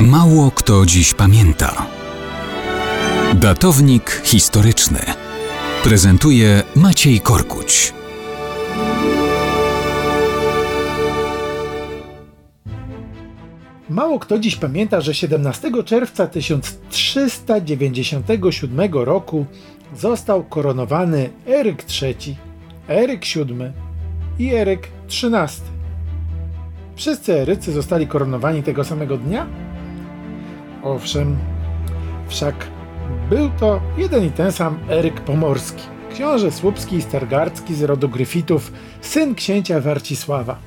[0.00, 1.86] Mało kto dziś pamięta.
[3.34, 4.98] Datownik historyczny
[5.84, 7.92] prezentuje Maciej Korkuć.
[13.90, 19.46] Mało kto dziś pamięta, że 17 czerwca 1397 roku
[19.96, 22.36] został koronowany Eryk III,
[22.88, 23.72] Eryk VII
[24.38, 25.36] i Eryk XIII.
[26.96, 29.46] Wszyscy Erycy zostali koronowani tego samego dnia?
[30.82, 31.36] Owszem,
[32.28, 32.66] wszak
[33.30, 35.82] był to jeden i ten sam Eryk Pomorski,
[36.14, 40.58] książę słupski i stargardzki z rodu Gryfitów, syn księcia Warcisława.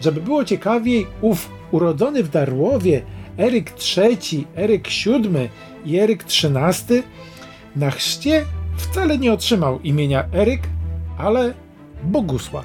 [0.00, 3.02] Żeby było ciekawiej, ów urodzony w Darłowie
[3.38, 5.48] Eryk III, Eryk VII
[5.84, 7.02] i Eryk XIII
[7.76, 8.44] na chrzcie
[8.76, 10.60] wcale nie otrzymał imienia Eryk,
[11.18, 11.54] ale
[12.04, 12.64] Bogusław.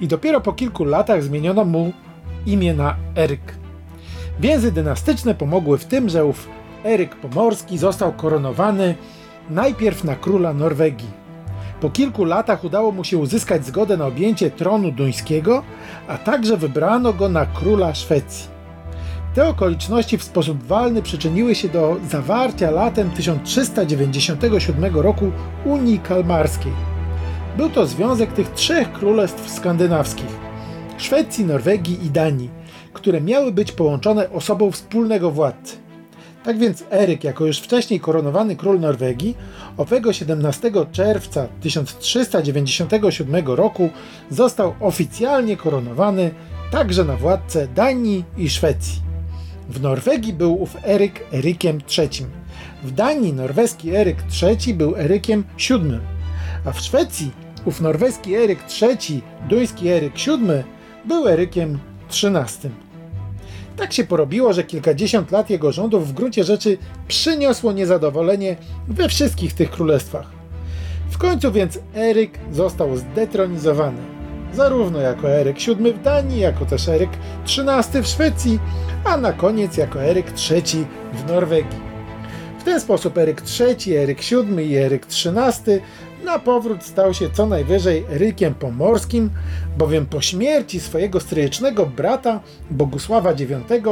[0.00, 1.92] I dopiero po kilku latach zmieniono mu
[2.46, 3.63] imię na Eryk.
[4.40, 6.48] Więzy dynastyczne pomogły w tym, że ów
[6.84, 8.94] Eryk Pomorski został koronowany
[9.50, 11.24] najpierw na króla Norwegii.
[11.80, 15.62] Po kilku latach udało mu się uzyskać zgodę na objęcie tronu duńskiego,
[16.08, 18.48] a także wybrano go na króla Szwecji.
[19.34, 25.30] Te okoliczności w sposób walny przyczyniły się do zawarcia latem 1397 roku
[25.64, 26.72] Unii Kalmarskiej.
[27.56, 30.36] Był to związek tych trzech królestw skandynawskich
[30.98, 32.50] Szwecji, Norwegii i Danii,
[32.94, 35.76] które miały być połączone osobą wspólnego władcy.
[36.44, 39.36] Tak więc Eryk, jako już wcześniej koronowany król Norwegii,
[39.76, 43.90] owego 17 czerwca 1397 roku
[44.30, 46.30] został oficjalnie koronowany
[46.70, 49.02] także na władcę Danii i Szwecji.
[49.68, 52.26] W Norwegii był ów Eryk Erykiem III.
[52.84, 55.98] W Danii norweski Eryk III był Erykiem VII,
[56.64, 57.30] a w Szwecji
[57.64, 60.62] ów norweski Eryk III, duński Eryk VII
[61.04, 61.78] był Erykiem
[62.08, 62.83] XIII.
[63.76, 68.56] Tak się porobiło, że kilkadziesiąt lat jego rządów w gruncie rzeczy przyniosło niezadowolenie
[68.88, 70.26] we wszystkich tych królestwach.
[71.10, 74.02] W końcu więc Eryk został zdetronizowany.
[74.52, 77.10] Zarówno jako Eryk VII w Danii, jako też Eryk
[77.44, 78.58] XIII w Szwecji,
[79.04, 81.94] a na koniec jako Eryk III w Norwegii.
[82.58, 85.80] W ten sposób Eryk III, Eryk VII i Eryk XIII
[86.24, 89.30] na powrót stał się co najwyżej Rykiem Pomorskim,
[89.78, 92.40] bowiem po śmierci swojego stryjecznego brata
[92.70, 93.84] Bogusława IX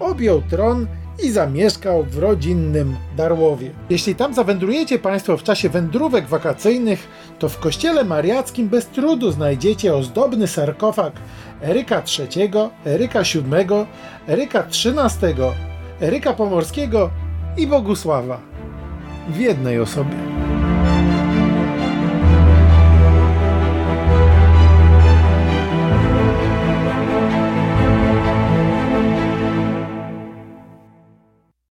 [0.00, 0.86] objął tron
[1.22, 3.70] i zamieszkał w rodzinnym Darłowie.
[3.90, 7.08] Jeśli tam zawędrujecie Państwo w czasie wędrówek wakacyjnych,
[7.38, 11.12] to w kościele mariackim bez trudu znajdziecie ozdobny sarkofag
[11.62, 12.50] Eryka III,
[12.86, 13.86] Eryka VII,
[14.28, 15.34] Eryka XIII,
[16.00, 17.10] Eryka Pomorskiego
[17.56, 18.40] i Bogusława
[19.28, 20.45] w jednej osobie.